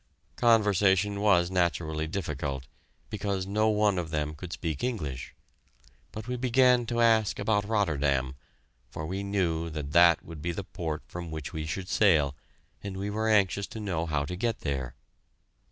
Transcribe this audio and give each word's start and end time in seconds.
Conversation 0.37 1.19
was 1.21 1.51
naturally 1.51 2.07
difficult, 2.07 2.65
because 3.11 3.45
no 3.45 3.69
one 3.69 3.99
of 3.99 4.09
them 4.09 4.33
could 4.33 4.51
speak 4.51 4.83
English, 4.83 5.35
but 6.11 6.27
we 6.27 6.35
began 6.37 6.87
to 6.87 7.01
ask 7.01 7.37
about 7.37 7.65
Rotterdam, 7.67 8.33
for 8.89 9.05
we 9.05 9.21
knew 9.21 9.69
that 9.69 9.91
that 9.91 10.25
would 10.25 10.41
be 10.41 10.53
the 10.53 10.63
port 10.63 11.03
from 11.05 11.29
which 11.29 11.53
we 11.53 11.67
should 11.67 11.87
sail, 11.87 12.35
and 12.81 12.97
we 12.97 13.11
were 13.11 13.29
anxious 13.29 13.67
to 13.67 13.79
know 13.79 14.07
how 14.07 14.25
to 14.25 14.35
get 14.35 14.61
there. 14.61 14.95